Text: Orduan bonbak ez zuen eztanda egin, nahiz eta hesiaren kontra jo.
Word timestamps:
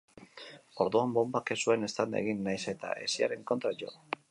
Orduan 0.85 1.13
bonbak 1.17 1.51
ez 1.57 1.59
zuen 1.67 1.87
eztanda 1.89 2.19
egin, 2.23 2.41
nahiz 2.49 2.65
eta 2.75 2.97
hesiaren 3.05 3.47
kontra 3.53 3.77
jo. 3.85 3.95